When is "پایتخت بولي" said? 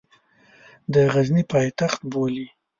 1.51-2.47